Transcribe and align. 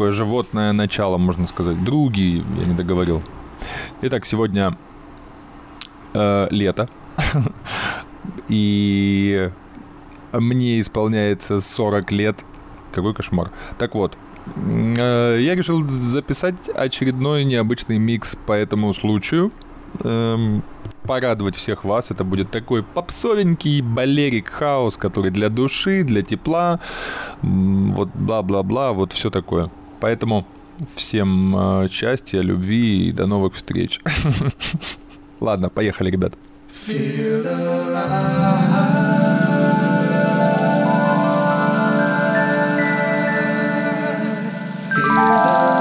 Такое 0.00 0.12
животное 0.12 0.72
начало, 0.72 1.18
можно 1.18 1.46
сказать. 1.46 1.84
Други, 1.84 2.42
я 2.58 2.64
не 2.64 2.74
договорил. 2.74 3.22
Итак, 4.00 4.24
сегодня 4.24 4.74
э, 6.14 6.48
лето. 6.50 6.88
И 8.48 9.50
мне 10.32 10.80
исполняется 10.80 11.60
40 11.60 12.12
лет. 12.12 12.46
Какой 12.94 13.12
кошмар. 13.12 13.50
Так 13.78 13.94
вот, 13.94 14.16
э, 14.56 15.38
я 15.38 15.54
решил 15.54 15.86
записать 15.86 16.70
очередной 16.74 17.44
необычный 17.44 17.98
микс 17.98 18.36
по 18.36 18.52
этому 18.54 18.94
случаю. 18.94 19.52
Эм, 20.02 20.62
порадовать 21.02 21.56
всех 21.56 21.84
вас. 21.84 22.10
Это 22.10 22.24
будет 22.24 22.50
такой 22.50 22.82
попсовенький 22.82 23.82
балерик 23.82 24.48
хаос, 24.48 24.96
который 24.96 25.30
для 25.30 25.50
души, 25.50 26.04
для 26.04 26.22
тепла, 26.22 26.80
вот 27.42 28.08
бла-бла-бла, 28.14 28.92
вот 28.92 29.12
все 29.12 29.28
такое. 29.28 29.70
Поэтому 30.00 30.46
всем 30.94 31.54
э, 31.56 31.88
счастья, 31.88 32.40
любви 32.40 33.08
и 33.08 33.12
до 33.12 33.26
новых 33.26 33.54
встреч. 33.54 34.00
Ладно, 35.40 35.68
поехали, 35.68 36.10
ребят. 36.10 36.34
Feel 36.72 37.42
the 45.22 45.79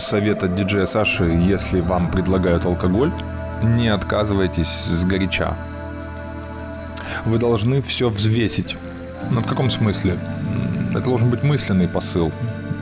совет 0.00 0.42
от 0.42 0.54
диджея 0.54 0.86
Саши, 0.86 1.24
если 1.24 1.80
вам 1.80 2.10
предлагают 2.10 2.64
алкоголь, 2.64 3.12
не 3.62 3.88
отказывайтесь 3.88 4.68
с 4.68 5.04
горяча. 5.04 5.54
Вы 7.24 7.38
должны 7.38 7.82
все 7.82 8.08
взвесить. 8.08 8.76
Ну, 9.30 9.40
в 9.40 9.46
каком 9.46 9.70
смысле? 9.70 10.16
Это 10.90 11.04
должен 11.04 11.30
быть 11.30 11.42
мысленный 11.42 11.88
посыл. 11.88 12.32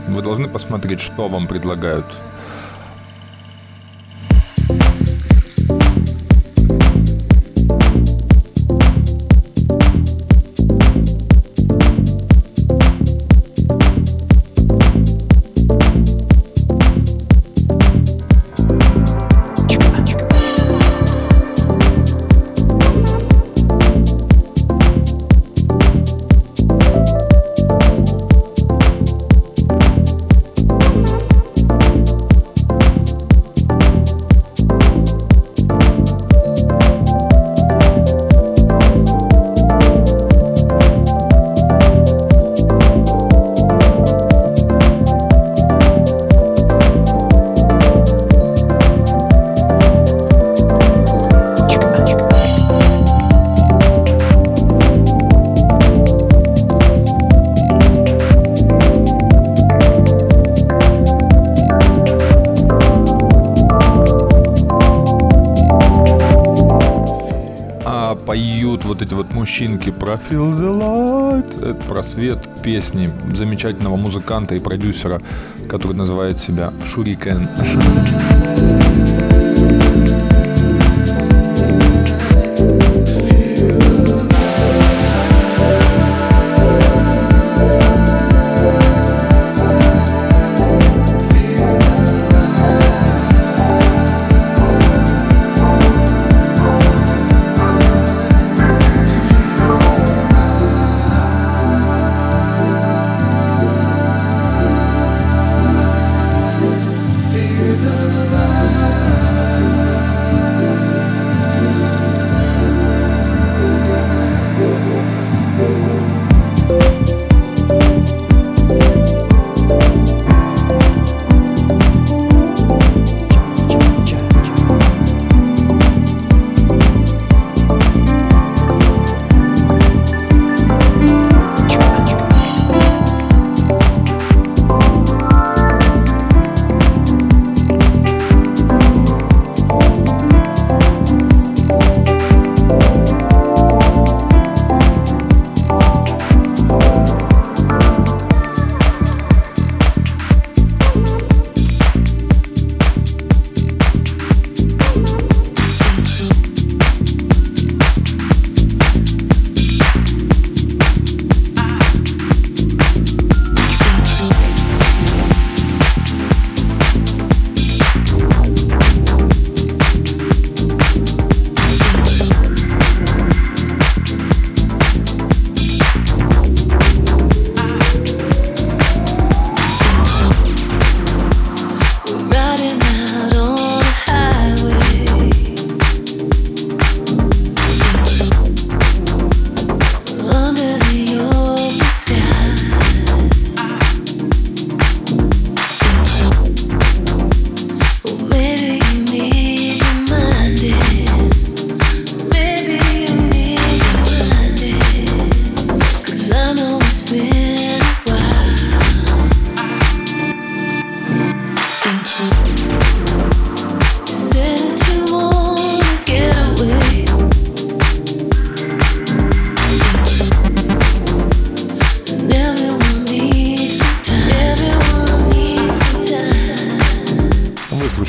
Вы 0.07 0.23
должны 0.23 0.49
посмотреть, 0.49 1.01
что 1.01 1.29
вам 1.29 1.47
предлагают 1.47 2.07
мужчинки 69.59 69.91
про 69.91 70.13
Feel 70.13 70.55
the 70.55 70.73
Light. 70.73 71.57
Это 71.57 71.75
про 71.89 72.05
свет 72.05 72.39
песни 72.63 73.09
замечательного 73.35 73.97
музыканта 73.97 74.55
и 74.55 74.61
продюсера, 74.61 75.21
который 75.69 75.97
называет 75.97 76.39
себя 76.39 76.73
Шурикен. 76.87 77.49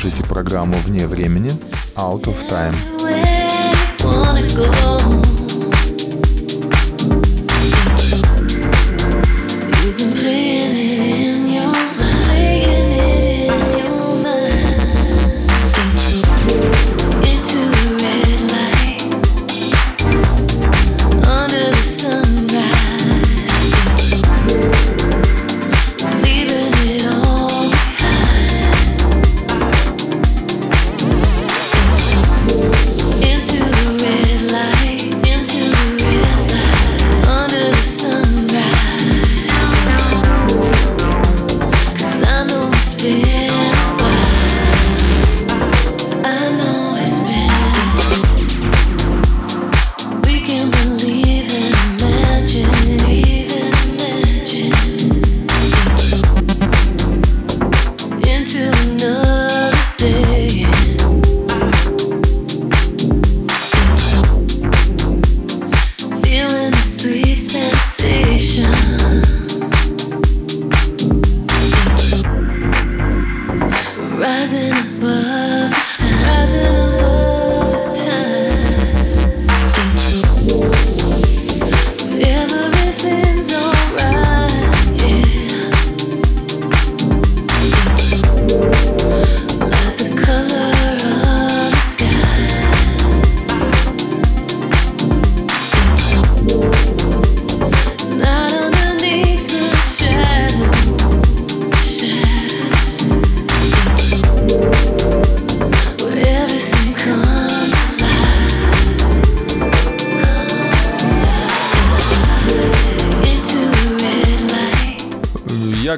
Слушаете 0.00 0.26
программу 0.26 0.76
«Вне 0.86 1.06
времени» 1.06 1.50
Out 1.98 2.24
of 2.24 2.48
Time. 2.48 2.74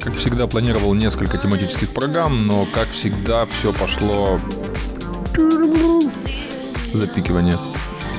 Всегда 0.01 0.47
планировал 0.47 0.95
несколько 0.95 1.37
тематических 1.37 1.93
программ, 1.93 2.47
но, 2.47 2.65
как 2.65 2.89
всегда, 2.89 3.47
все 3.47 3.73
пошло 3.73 4.41
запикивание. 6.95 7.59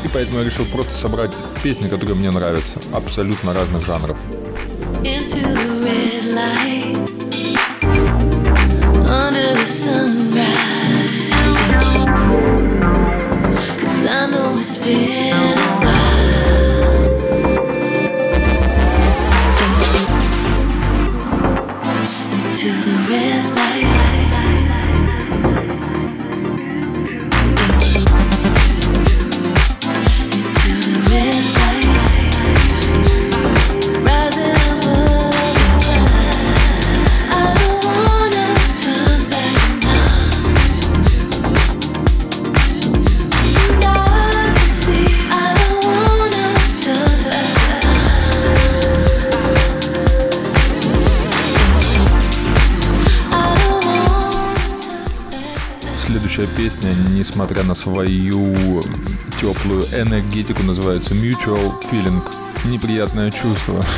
И 0.03 0.07
поэтому 0.07 0.39
я 0.39 0.45
решил 0.45 0.65
просто 0.65 0.93
собрать 0.95 1.33
песни, 1.63 1.87
которые 1.87 2.15
мне 2.15 2.29
нравятся, 2.29 2.79
абсолютно 2.93 3.53
разных 3.53 3.85
жанров. 3.85 4.17
Cause 13.79 14.05
I 14.05 14.27
know 14.31 14.59
it's 14.59 14.77
been 14.77 15.62
несмотря 56.83 57.63
на 57.63 57.75
свою 57.75 58.81
теплую 59.39 59.83
энергетику, 59.83 60.63
называется 60.63 61.13
Mutual 61.13 61.81
Feeling. 61.89 62.23
Неприятное 62.65 63.31
чувство. 63.31 63.81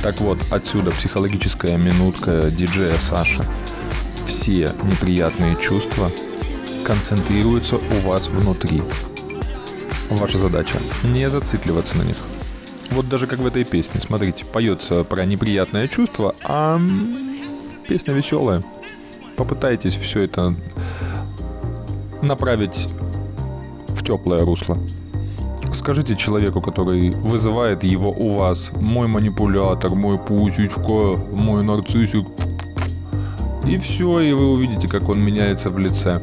Так 0.00 0.20
вот, 0.20 0.38
отсюда 0.50 0.92
психологическая 0.92 1.76
минутка 1.76 2.52
диджея 2.52 2.96
Саши. 2.98 3.44
Все 4.28 4.70
неприятные 4.84 5.56
чувства 5.56 6.12
концентрируются 6.84 7.78
у 7.78 8.08
вас 8.08 8.28
внутри. 8.28 8.80
Ваша 10.08 10.38
задача 10.38 10.78
не 11.02 11.28
зацикливаться 11.28 11.98
на 11.98 12.02
них. 12.02 12.16
Вот 12.90 13.08
даже 13.08 13.26
как 13.26 13.40
в 13.40 13.46
этой 13.46 13.64
песне. 13.64 14.00
Смотрите, 14.00 14.44
поется 14.44 15.02
про 15.02 15.24
неприятное 15.24 15.88
чувство, 15.88 16.34
а 16.44 16.80
песня 17.88 18.14
веселая. 18.14 18.62
Попытайтесь 19.36 19.96
все 19.96 20.22
это 20.22 20.54
направить 22.22 22.88
в 23.88 24.02
теплое 24.02 24.44
русло. 24.44 24.78
Скажите 25.72 26.16
человеку, 26.16 26.60
который 26.60 27.10
вызывает 27.10 27.84
его 27.84 28.10
у 28.10 28.36
вас, 28.36 28.70
мой 28.80 29.06
манипулятор, 29.06 29.94
мой 29.94 30.18
пусечка, 30.18 31.16
мой 31.32 31.62
нарциссик, 31.62 32.26
и 33.66 33.76
все, 33.76 34.20
и 34.20 34.32
вы 34.32 34.52
увидите, 34.52 34.88
как 34.88 35.08
он 35.08 35.20
меняется 35.20 35.68
в 35.70 35.78
лице. 35.78 36.22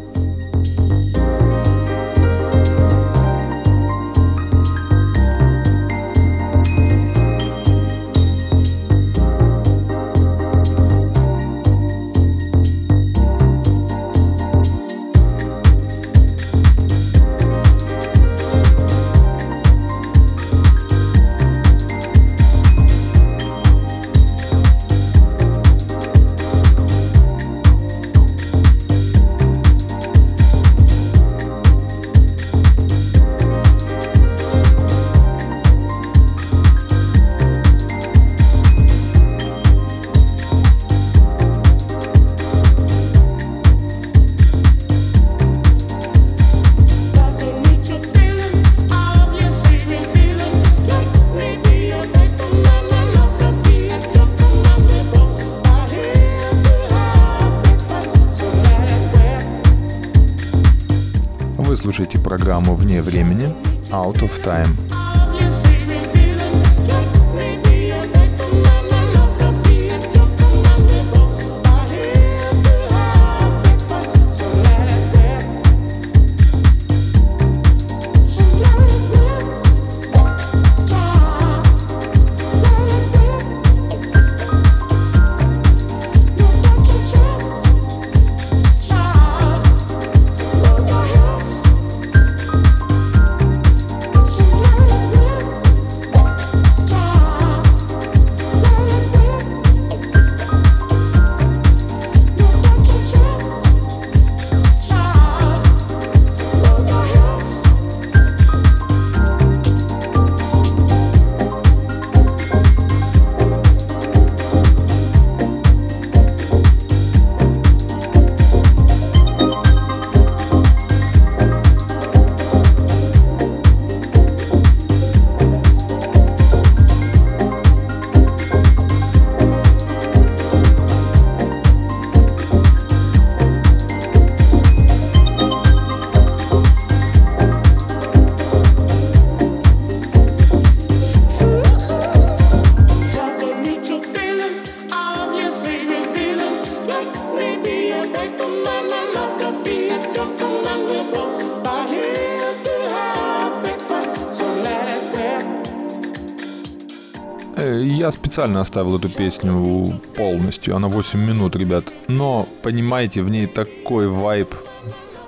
Специально 158.36 158.60
оставил 158.60 158.98
эту 158.98 159.08
песню 159.08 159.86
полностью. 160.18 160.76
Она 160.76 160.90
8 160.90 161.18
минут, 161.18 161.56
ребят. 161.56 161.86
Но, 162.10 162.46
понимаете, 162.64 163.22
в 163.22 163.30
ней 163.30 163.48
такой 163.48 164.10
вайб. 164.10 164.54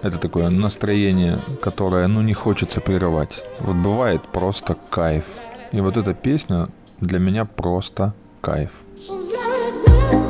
Это 0.01 0.17
такое 0.17 0.49
настроение, 0.49 1.39
которое, 1.61 2.05
ну, 2.07 2.21
не 2.21 2.33
хочется 2.33 2.81
прерывать. 2.81 3.45
Вот 3.61 3.77
бывает 3.77 4.21
просто 4.33 4.75
кайф. 4.89 5.23
И 5.71 5.79
вот 5.79 5.95
эта 5.95 6.13
песня 6.13 6.67
для 6.99 7.19
меня 7.19 7.45
просто 7.45 8.13
кайф. 8.41 8.71
это, 8.97 10.26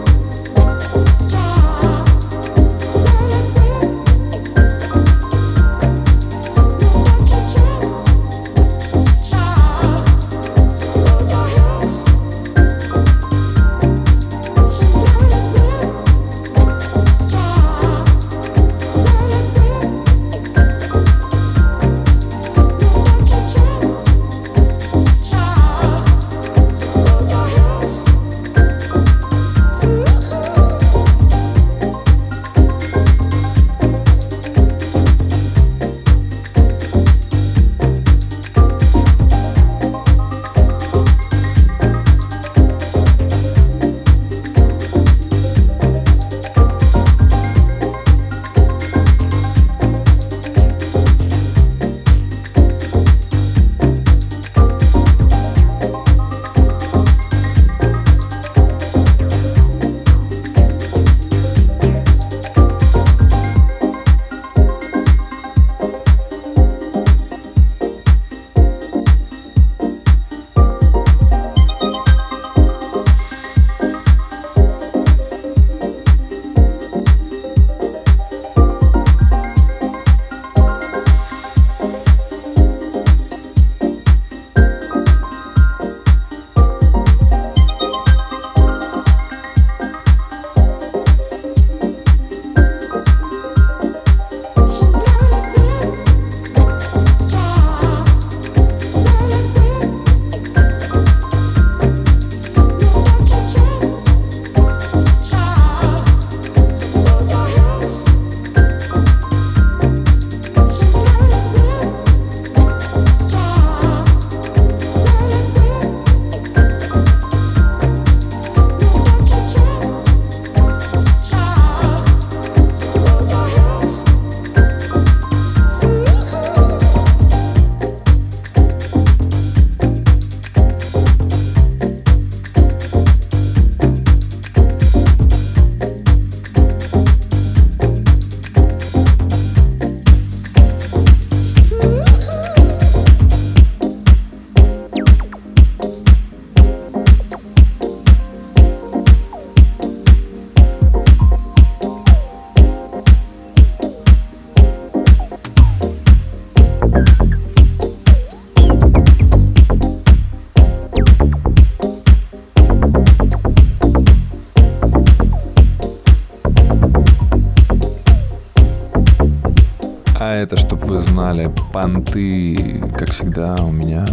понты, 172.17 172.83
как 172.97 173.11
всегда, 173.11 173.55
у 173.55 173.71
меня. 173.71 174.05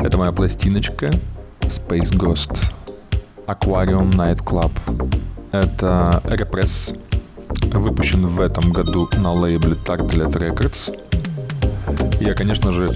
Это 0.00 0.18
моя 0.18 0.32
пластиночка 0.32 1.10
Space 1.60 2.16
Ghost 2.16 2.72
Aquarium 3.46 4.10
Night 4.12 4.44
Club. 4.44 4.70
Это 5.52 6.20
репресс, 6.24 6.94
выпущен 7.72 8.26
в 8.26 8.40
этом 8.40 8.72
году 8.72 9.08
на 9.18 9.32
лейбле 9.32 9.76
Tartlet 9.84 10.32
Records. 10.32 10.98
Я, 12.20 12.34
конечно 12.34 12.72
же, 12.72 12.90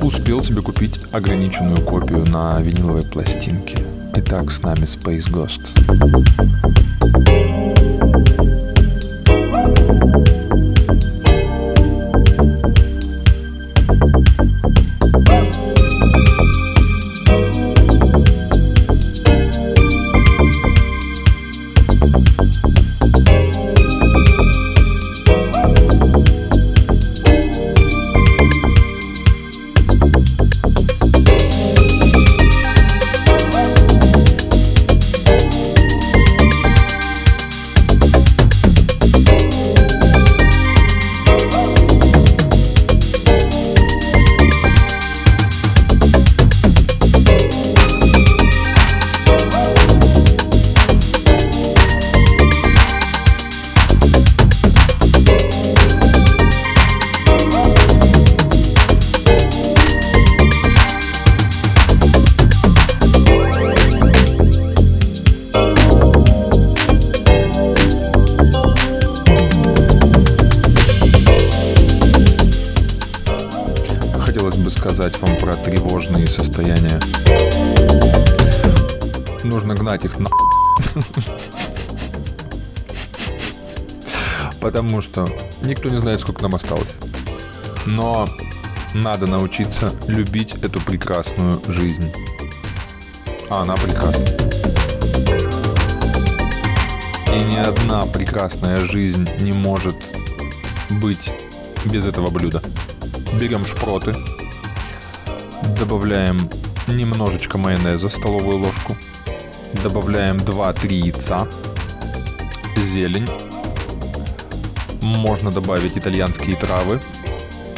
успел 0.00 0.42
себе 0.42 0.62
купить 0.62 0.98
ограниченную 1.12 1.82
копию 1.82 2.24
на 2.26 2.60
виниловой 2.60 3.02
пластинке. 3.10 3.78
Итак, 4.14 4.50
с 4.50 4.62
нами 4.62 4.84
Space 4.84 5.30
Ghost. 5.30 5.60
Потому 84.60 85.00
что 85.00 85.28
никто 85.62 85.88
не 85.88 85.98
знает, 85.98 86.20
сколько 86.20 86.42
нам 86.42 86.54
осталось. 86.54 86.92
Но 87.86 88.26
надо 88.94 89.26
научиться 89.26 89.92
любить 90.08 90.54
эту 90.62 90.80
прекрасную 90.80 91.60
жизнь. 91.68 92.10
А 93.48 93.62
она 93.62 93.76
прекрасна. 93.76 94.24
И 97.32 97.42
ни 97.44 97.56
одна 97.56 98.06
прекрасная 98.06 98.84
жизнь 98.86 99.28
не 99.40 99.52
может 99.52 99.96
быть 100.90 101.30
без 101.84 102.04
этого 102.06 102.30
блюда. 102.30 102.62
Берем 103.38 103.64
шпроты, 103.66 104.16
добавляем 105.78 106.50
немножечко 106.86 107.58
майонеза, 107.58 108.08
столовую 108.08 108.58
ложку, 108.58 108.96
добавляем 109.88 110.38
2-3 110.38 110.94
яйца, 110.94 111.46
зелень, 112.76 113.28
можно 115.00 115.52
добавить 115.52 115.96
итальянские 115.96 116.56
травы, 116.56 116.98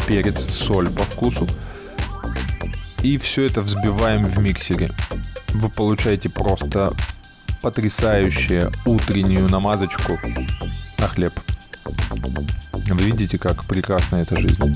перец, 0.06 0.50
соль 0.50 0.88
по 0.88 1.04
вкусу. 1.04 1.46
И 3.02 3.18
все 3.18 3.44
это 3.44 3.60
взбиваем 3.60 4.24
в 4.24 4.38
миксере. 4.38 4.90
Вы 5.50 5.68
получаете 5.68 6.30
просто 6.30 6.94
потрясающую 7.60 8.72
утреннюю 8.86 9.50
намазочку 9.50 10.18
на 10.96 11.08
хлеб. 11.08 11.34
Вы 12.72 13.02
видите, 13.04 13.36
как 13.36 13.66
прекрасна 13.66 14.16
эта 14.16 14.34
жизнь. 14.40 14.74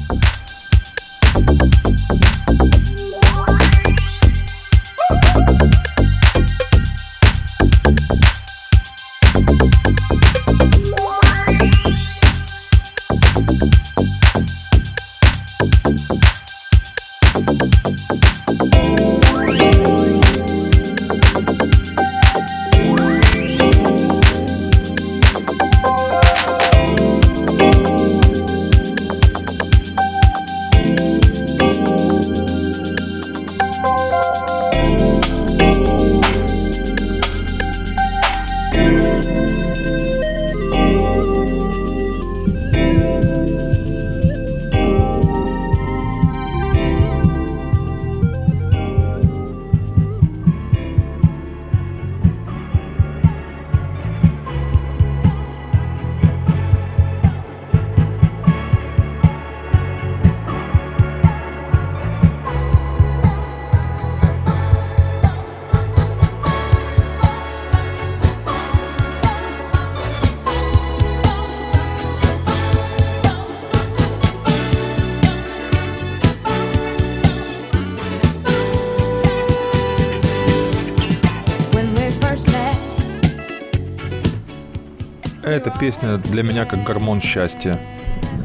Эта 85.64 85.78
песня 85.78 86.18
для 86.18 86.42
меня 86.42 86.64
как 86.64 86.82
гормон 86.82 87.20
счастья. 87.22 87.78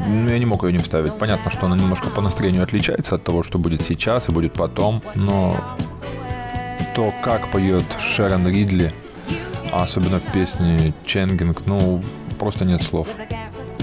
Ну, 0.06 0.30
я 0.30 0.38
не 0.38 0.46
мог 0.46 0.62
ее 0.62 0.70
не 0.72 0.78
вставить. 0.78 1.14
Понятно, 1.14 1.50
что 1.50 1.66
она 1.66 1.74
немножко 1.74 2.10
по 2.10 2.20
настроению 2.20 2.62
отличается 2.62 3.16
от 3.16 3.24
того, 3.24 3.42
что 3.42 3.58
будет 3.58 3.82
сейчас 3.82 4.28
и 4.28 4.32
будет 4.32 4.52
потом, 4.52 5.02
но 5.16 5.56
то, 6.94 7.12
как 7.24 7.48
поет 7.48 7.82
Шерон 7.98 8.46
Ридли, 8.46 8.94
а 9.72 9.82
особенно 9.82 10.20
в 10.20 10.32
песне 10.32 10.92
«Ченгинг», 11.04 11.66
ну, 11.66 12.04
просто 12.38 12.64
нет 12.64 12.82
слов. 12.82 13.08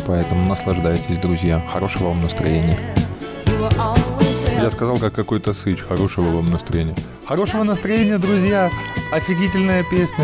Поэтому 0.07 0.47
наслаждайтесь, 0.47 1.17
друзья. 1.17 1.61
Хорошего 1.73 2.07
вам 2.07 2.21
настроения. 2.21 2.77
Я 4.61 4.69
сказал, 4.71 4.97
как 4.97 5.11
какой-то 5.11 5.53
сыч. 5.53 5.81
Хорошего 5.81 6.37
вам 6.37 6.51
настроения. 6.51 6.95
Хорошего 7.25 7.63
настроения, 7.63 8.17
друзья! 8.17 8.71
Офигительная 9.11 9.83
песня. 9.83 10.23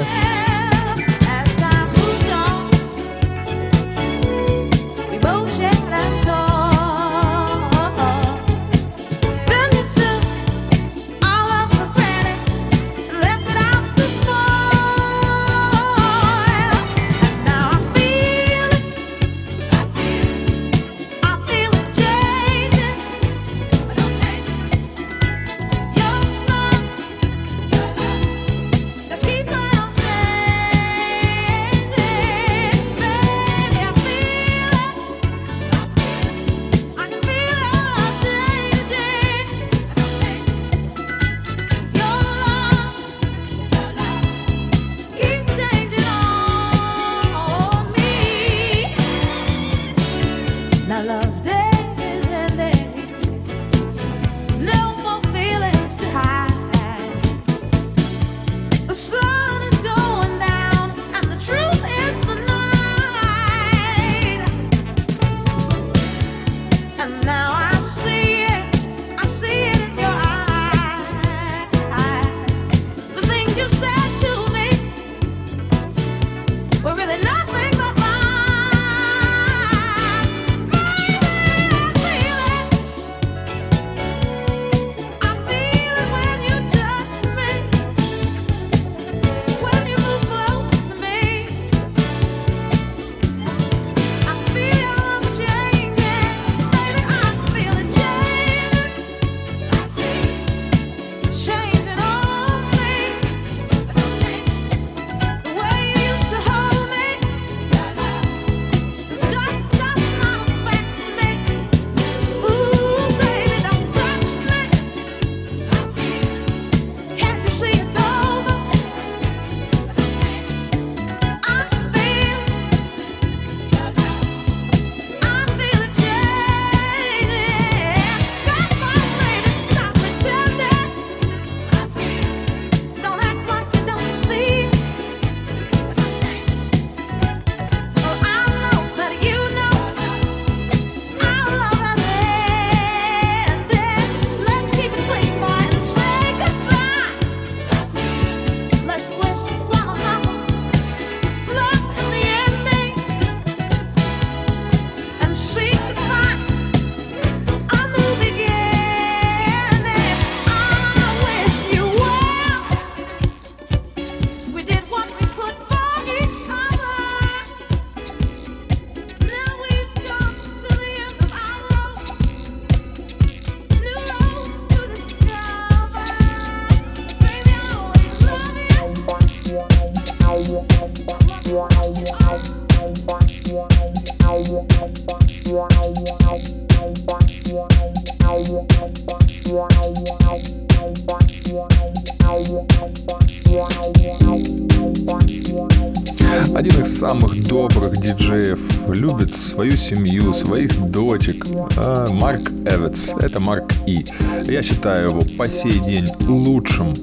Свою 199.61 199.77
семью, 199.77 200.33
своих 200.33 200.75
дочек. 200.89 201.45
А, 201.77 202.09
Марк 202.09 202.49
Эвитс. 202.65 203.13
Это 203.21 203.39
Марк 203.39 203.71
И. 203.85 204.03
Я 204.45 204.63
считаю 204.63 205.09
его 205.09 205.21
по 205.37 205.47
сей 205.47 205.77
день 205.81 206.09
лучшим 206.21 206.95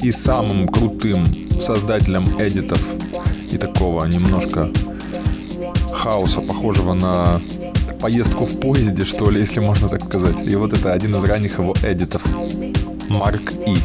и 0.00 0.12
самым 0.12 0.68
крутым 0.68 1.24
создателем 1.60 2.24
эдитов 2.38 2.80
и 3.50 3.58
такого 3.58 4.04
немножко 4.04 4.70
хаоса, 5.92 6.40
похожего 6.40 6.94
на 6.94 7.40
поездку 8.00 8.44
в 8.44 8.60
поезде, 8.60 9.04
что 9.04 9.28
ли, 9.28 9.40
если 9.40 9.58
можно 9.58 9.88
так 9.88 10.04
сказать. 10.04 10.36
И 10.46 10.54
вот 10.54 10.72
это 10.72 10.92
один 10.92 11.16
из 11.16 11.24
ранних 11.24 11.58
его 11.58 11.74
эдитов. 11.82 12.22
Марк 13.08 13.52
И. 13.66 13.76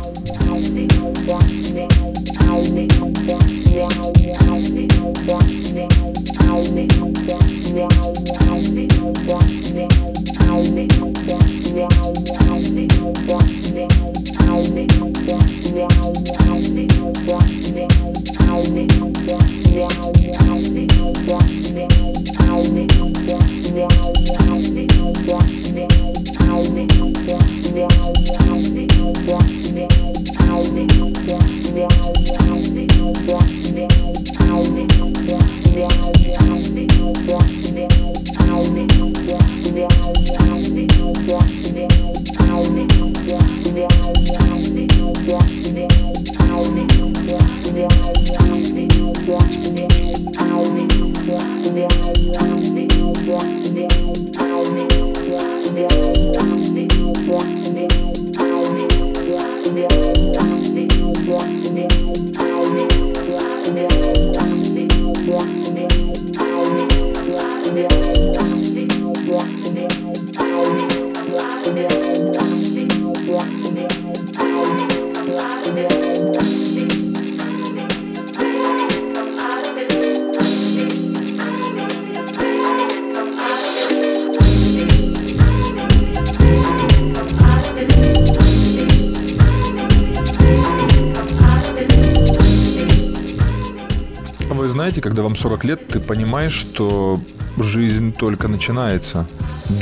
Вы 95.02 95.04
знаете, 95.04 95.16
когда 95.16 95.24
вам 95.24 95.36
40 95.36 95.64
лет, 95.66 95.88
ты 95.88 96.00
понимаешь, 96.00 96.54
что 96.54 97.20
жизнь 97.58 98.14
только 98.14 98.48
начинается. 98.48 99.28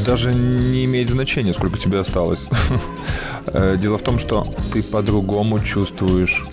Даже 0.06 0.34
не 0.34 0.86
имеет 0.86 1.10
значения, 1.10 1.54
сколько 1.54 1.78
тебе 1.78 2.00
осталось. 2.00 2.46
Э, 3.52 3.78
дело 3.82 3.98
в 3.98 4.04
том, 4.04 4.20
что 4.20 4.46
ты 4.74 4.84
по-другому 4.84 5.60
чувствуешь 5.60 6.46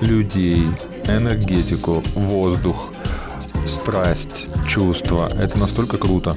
людей, 0.00 0.68
энергетику, 1.08 2.04
воздух, 2.14 2.92
страсть, 3.66 4.46
чувства. 4.68 5.28
Это 5.40 5.58
настолько 5.58 5.96
круто. 5.96 6.36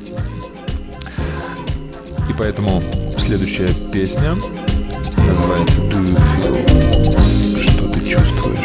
И 2.29 2.33
поэтому 2.39 2.81
следующая 3.17 3.69
песня 3.93 4.35
называется 5.27 5.77
Do 5.79 6.01
You 6.01 6.17
Feel? 6.41 7.61
Что 7.61 7.87
ты 7.89 7.99
чувствуешь? 8.09 8.59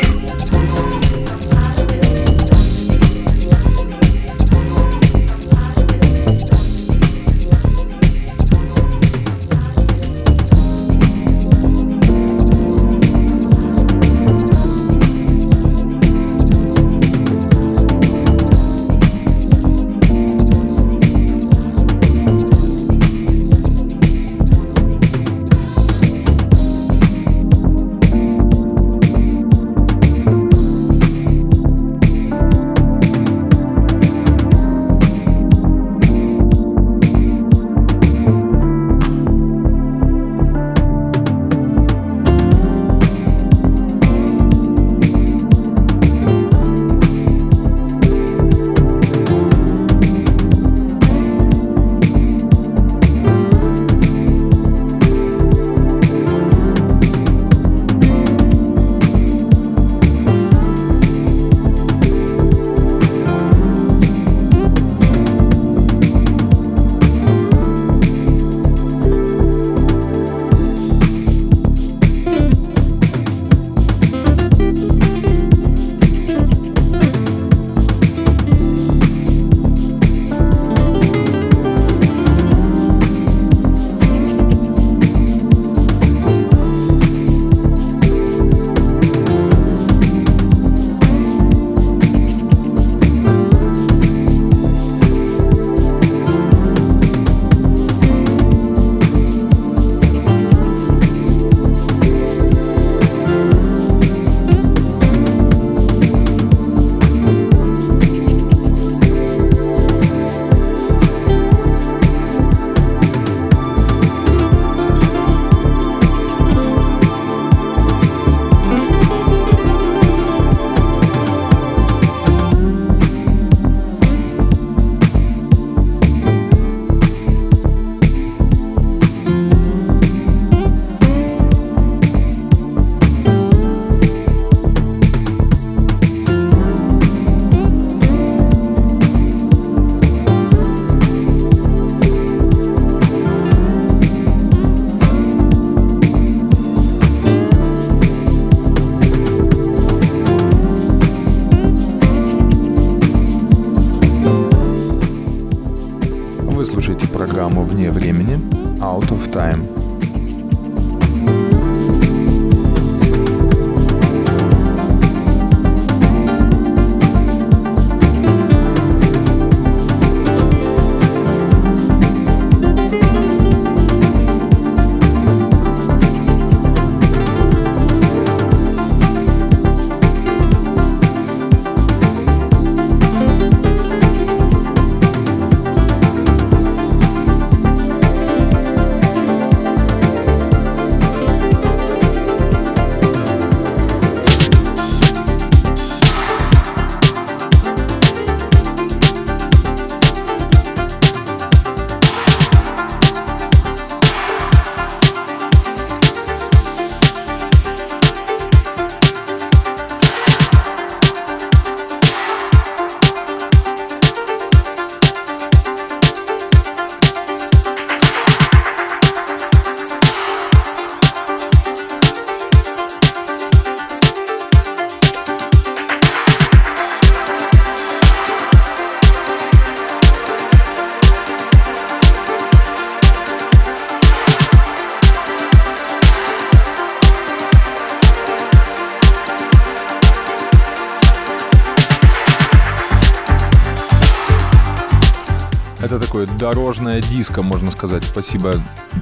Дорожная 246.55 247.01
диско, 247.01 247.43
можно 247.43 247.73
сказать. 247.73 248.05
Спасибо 248.05 248.55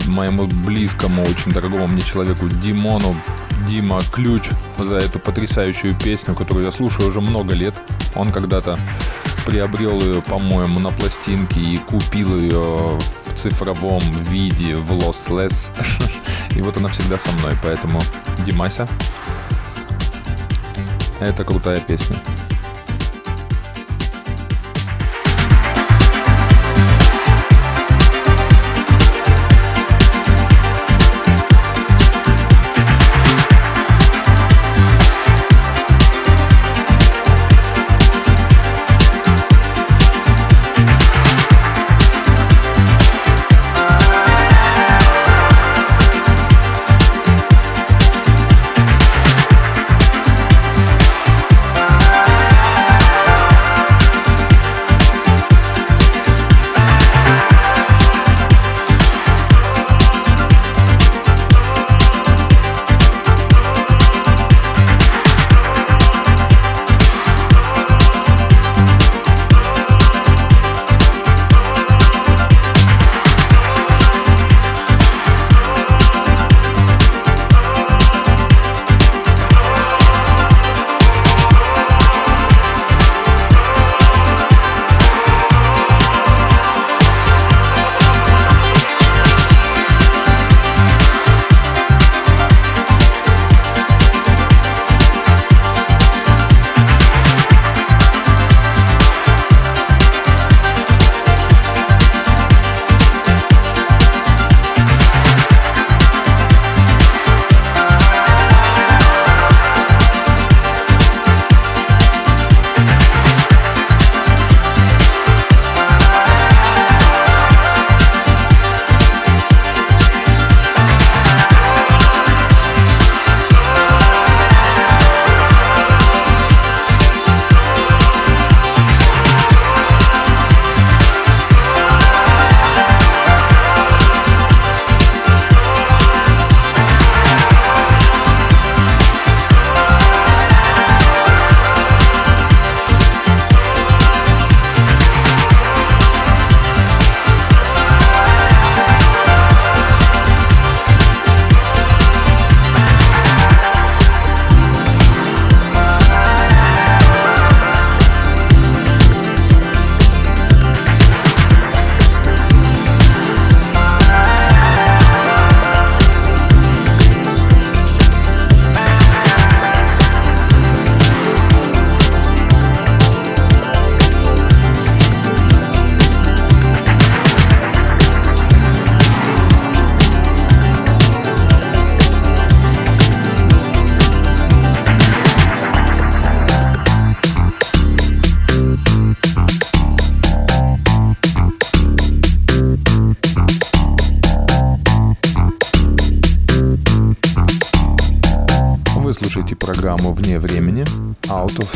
моему 0.07 0.47
близкому, 0.47 1.23
очень 1.23 1.53
дорогому 1.53 1.87
мне 1.87 2.01
человеку 2.01 2.49
Димону, 2.49 3.15
Дима 3.69 4.01
Ключ, 4.11 4.45
за 4.79 4.97
эту 4.97 5.19
потрясающую 5.19 5.95
песню, 5.95 6.35
которую 6.35 6.65
я 6.65 6.73
слушаю 6.73 7.11
уже 7.11 7.21
много 7.21 7.55
лет. 7.55 7.75
Он 8.15 8.33
когда-то 8.33 8.79
приобрел 9.45 10.01
ее, 10.01 10.23
по-моему, 10.23 10.81
на 10.81 10.93
пластинке 10.93 11.61
и 11.61 11.77
купил 11.77 12.38
ее 12.38 12.99
в 13.27 13.35
цифровом 13.35 14.03
виде 14.31 14.75
в 14.75 14.91
Lossless. 14.93 15.73
И 16.57 16.62
вот 16.62 16.79
она 16.79 16.88
всегда 16.88 17.19
со 17.19 17.31
мной, 17.33 17.53
поэтому 17.62 18.01
Димася, 18.47 18.88
это 21.21 21.45
крутая 21.45 21.81
песня. 21.81 22.17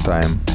time. 0.07 0.46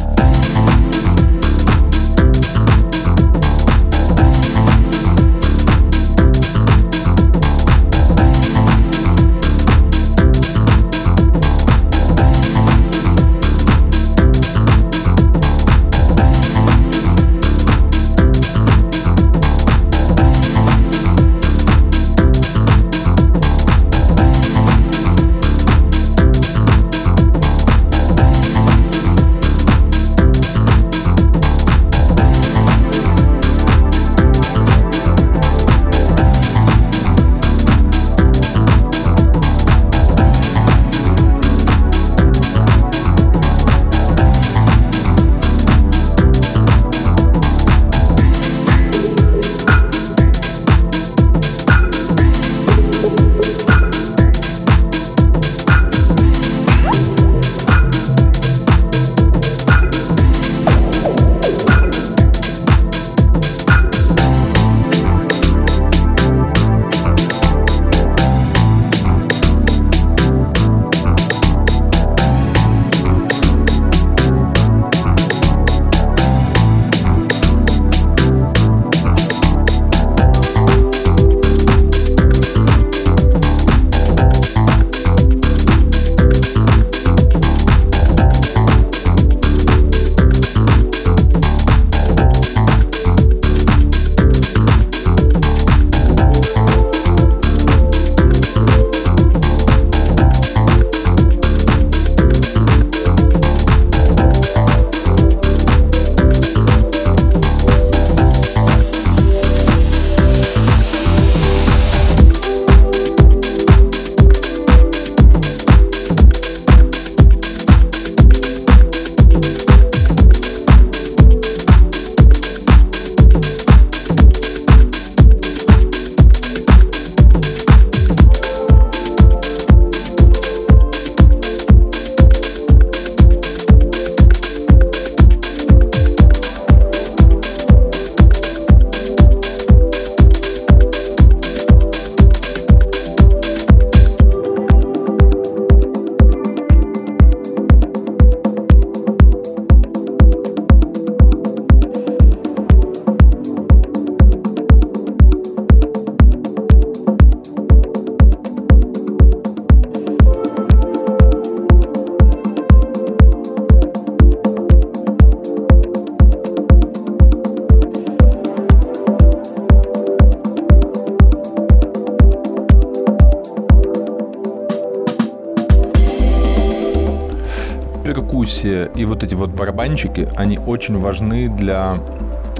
Музыке 178.61 178.91
и 178.95 179.05
вот 179.05 179.23
эти 179.23 179.35
вот 179.35 179.49
барабанчики, 179.51 180.27
они 180.37 180.57
очень 180.57 180.99
важны 180.99 181.49
для 181.49 181.95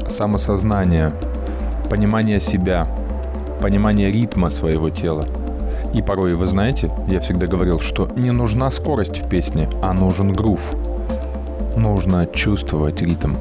самосознания, 0.08 1.14
понимания 1.90 2.40
себя, 2.40 2.86
понимания 3.62 4.12
ритма 4.12 4.50
своего 4.50 4.90
тела. 4.90 5.28
И 5.94 6.02
порой, 6.02 6.34
вы 6.34 6.48
знаете, 6.48 6.90
я 7.08 7.20
всегда 7.20 7.48
говорил, 7.48 7.80
что 7.80 8.08
не 8.16 8.32
нужна 8.32 8.72
скорость 8.72 9.22
в 9.22 9.30
песне, 9.30 9.70
а 9.82 9.94
нужен 9.94 10.34
грув. 10.34 10.74
Нужно 11.76 12.26
чувствовать 12.26 13.02
ритм. 13.02 13.34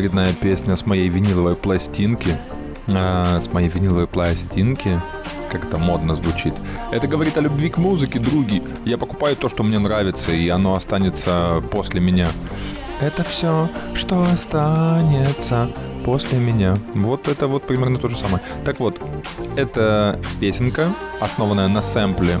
Очередная 0.00 0.32
песня 0.32 0.76
с 0.76 0.86
моей 0.86 1.08
виниловой 1.08 1.54
пластинки. 1.54 2.34
А, 2.94 3.38
с 3.38 3.52
моей 3.52 3.68
виниловой 3.68 4.06
пластинки. 4.06 4.98
Как 5.52 5.66
это 5.66 5.76
модно 5.76 6.14
звучит. 6.14 6.54
Это 6.90 7.06
говорит 7.06 7.36
о 7.36 7.42
любви 7.42 7.68
к 7.68 7.76
музыке, 7.76 8.18
други. 8.18 8.62
Я 8.86 8.96
покупаю 8.96 9.36
то, 9.36 9.50
что 9.50 9.62
мне 9.62 9.78
нравится, 9.78 10.32
и 10.32 10.48
оно 10.48 10.72
останется 10.72 11.62
после 11.70 12.00
меня. 12.00 12.28
Это 13.02 13.24
все, 13.24 13.68
что 13.92 14.22
останется 14.22 15.68
после 16.06 16.38
меня. 16.38 16.74
Вот 16.94 17.28
это 17.28 17.46
вот 17.46 17.64
примерно 17.64 17.98
то 17.98 18.08
же 18.08 18.16
самое. 18.16 18.42
Так 18.64 18.80
вот, 18.80 19.02
это 19.56 20.18
песенка, 20.40 20.94
основанная 21.20 21.68
на 21.68 21.82
сэмпле 21.82 22.40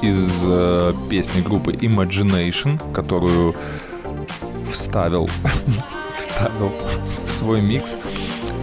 из 0.00 0.44
э, 0.46 0.94
песни 1.10 1.42
группы 1.42 1.72
Imagination, 1.72 2.80
которую 2.94 3.54
вставил, 4.72 5.28
вставил 6.34 6.72
в 7.24 7.30
свой 7.30 7.60
микс 7.60 7.96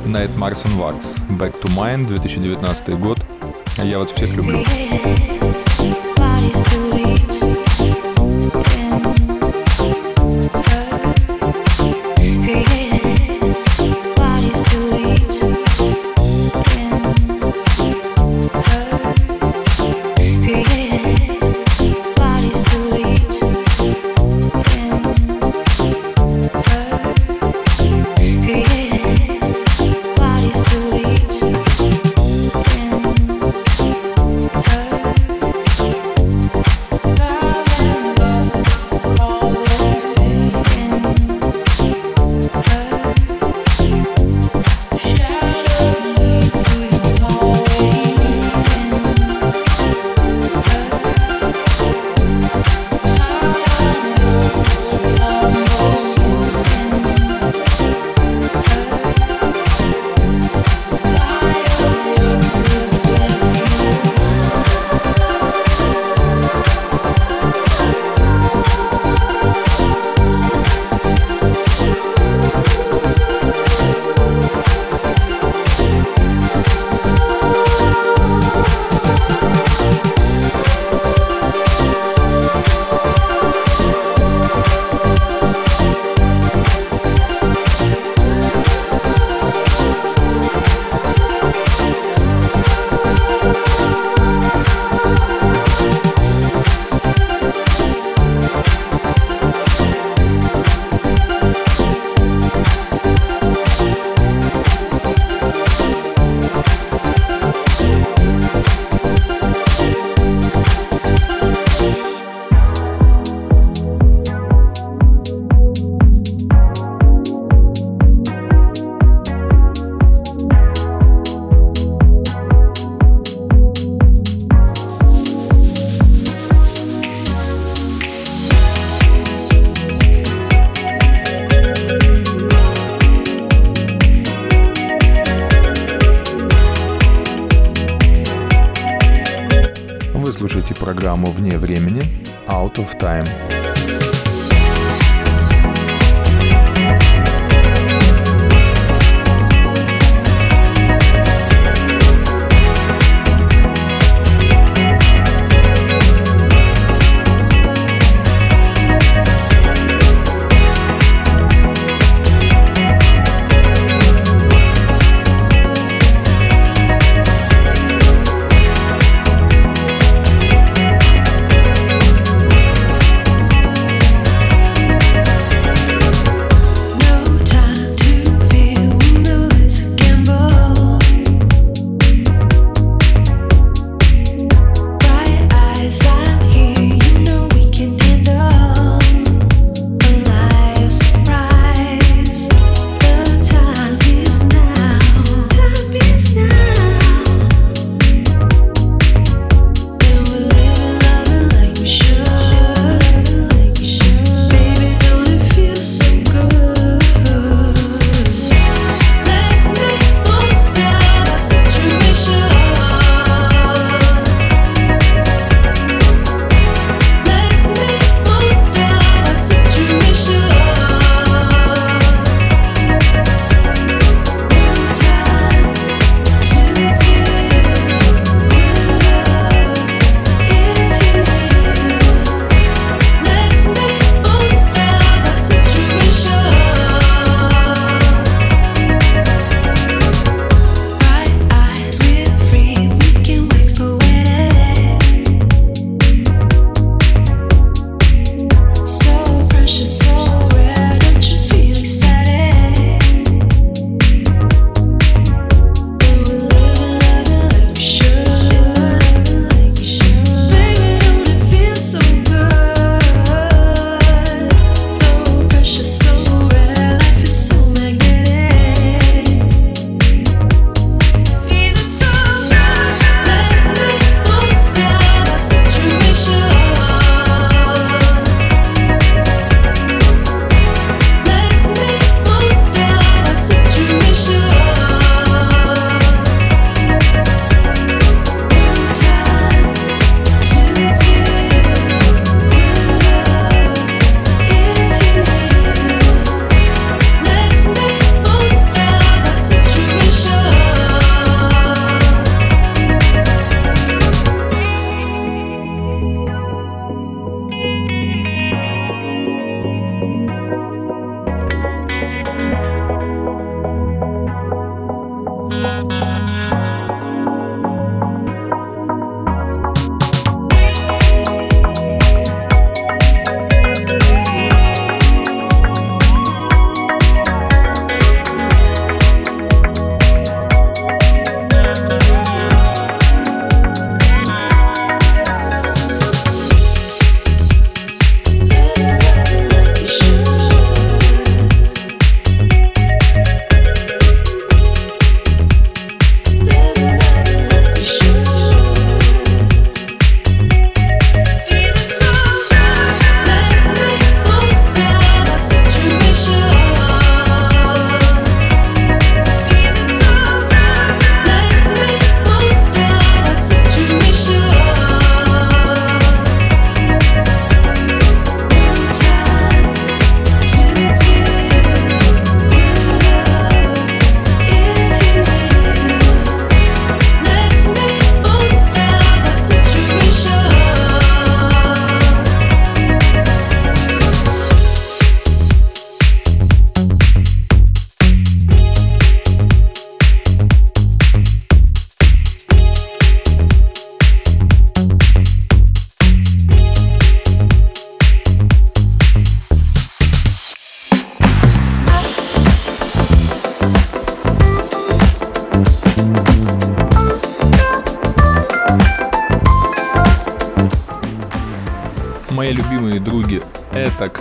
Night 0.06 0.36
Mars 0.38 0.66
and 0.66 0.78
Wars. 0.78 1.20
Back 1.38 1.54
to 1.62 1.70
Mine, 1.70 2.06
2019 2.06 3.00
год. 3.00 3.20
Я 3.78 4.00
вас 4.00 4.12
всех 4.12 4.34
люблю. 4.34 4.64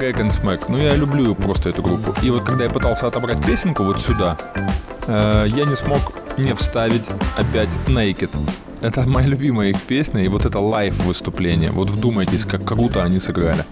Crack 0.01 0.17
and 0.17 0.31
Smack. 0.31 0.65
Ну, 0.69 0.79
я 0.79 0.97
люблю 0.97 1.35
просто 1.35 1.69
эту 1.69 1.83
группу. 1.83 2.15
И 2.23 2.31
вот 2.31 2.43
когда 2.43 2.65
я 2.65 2.71
пытался 2.71 3.07
отобрать 3.07 3.45
песенку 3.45 3.85
вот 3.85 4.01
сюда, 4.01 4.35
э, 5.07 5.47
я 5.49 5.67
не 5.67 5.77
смог 5.77 6.01
не 6.39 6.55
вставить 6.55 7.11
опять 7.37 7.69
Naked. 7.87 8.31
Это 8.81 9.03
моя 9.03 9.29
любимая 9.29 9.69
их 9.69 9.81
песня, 9.83 10.25
и 10.25 10.29
вот 10.29 10.47
это 10.47 10.59
live 10.59 10.95
выступление. 11.05 11.71
Вот 11.71 11.91
вдумайтесь, 11.91 12.47
как 12.47 12.65
круто 12.65 13.03
они 13.03 13.21
сыграли. 13.21 13.67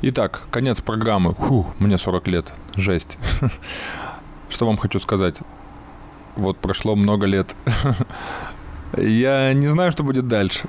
Итак, 0.00 0.48
конец 0.50 0.80
программы. 0.80 1.34
Фу, 1.34 1.66
мне 1.78 1.98
40 1.98 2.28
лет. 2.28 2.54
Жесть. 2.76 3.18
Что 4.48 4.66
вам 4.66 4.78
хочу 4.78 4.98
сказать? 5.00 5.40
Вот 6.34 6.56
прошло 6.56 6.96
много 6.96 7.26
лет. 7.26 7.54
Я 8.96 9.52
не 9.52 9.66
знаю, 9.66 9.92
что 9.92 10.02
будет 10.02 10.26
дальше. 10.26 10.66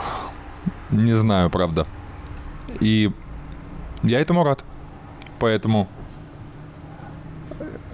Не 0.90 1.12
знаю, 1.12 1.48
правда. 1.48 1.86
И 2.80 3.10
я 4.02 4.20
этому 4.20 4.44
рад. 4.44 4.64
Поэтому 5.38 5.88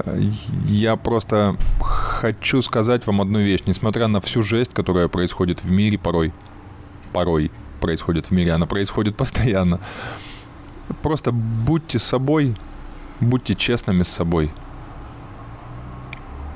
э, 0.04 0.20
я 0.66 0.96
просто 0.96 1.56
хочу 1.80 2.62
сказать 2.62 3.06
вам 3.06 3.20
одну 3.20 3.40
вещь. 3.40 3.62
Несмотря 3.66 4.06
на 4.08 4.20
всю 4.20 4.42
жесть, 4.42 4.72
которая 4.74 5.08
происходит 5.08 5.64
в 5.64 5.70
мире 5.70 5.98
порой, 5.98 6.32
порой 7.12 7.50
происходит 7.80 8.26
в 8.26 8.30
мире, 8.30 8.52
она 8.52 8.66
происходит 8.66 9.16
постоянно. 9.18 9.80
Просто 11.02 11.32
будьте 11.32 11.98
собой, 11.98 12.56
будьте 13.20 13.54
честными 13.54 14.02
с 14.02 14.08
собой. 14.08 14.50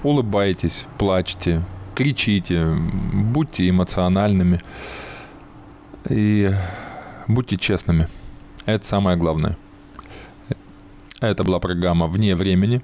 Улыбайтесь, 0.03 0.87
плачьте, 0.99 1.63
кричите, 1.95 2.65
будьте 3.13 3.69
эмоциональными 3.69 4.61
и 6.09 6.53
будьте 7.29 7.57
честными. 7.57 8.09
Это 8.65 8.87
самое 8.87 9.17
главное. 9.17 9.57
Это 11.21 11.45
была 11.45 11.61
программа 11.61 12.07
«Вне 12.07 12.35
времени». 12.35 12.83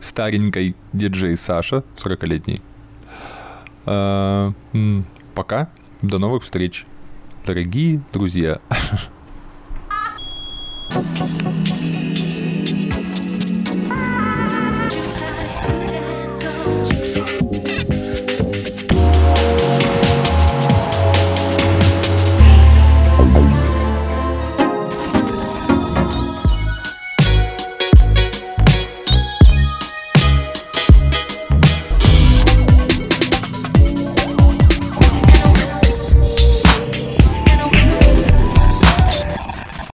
Старенькой 0.00 0.76
диджей 0.92 1.36
Саша, 1.36 1.82
40-летний. 1.96 2.60
Э, 3.86 4.52
пока. 5.34 5.70
До 6.02 6.18
новых 6.18 6.44
встреч, 6.44 6.84
дорогие 7.46 8.02
друзья. 8.12 8.60
thank 10.90 11.40
you 11.40 11.45